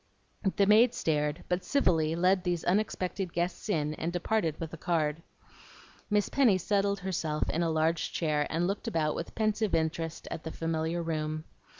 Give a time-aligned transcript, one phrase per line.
[0.55, 5.21] The maid stared, but civilly led these unexpected guests in and departed with the card.
[6.09, 10.43] Miss Penny settled herself in a large chair and looked about with pensive interest at
[10.43, 11.43] the familiar room.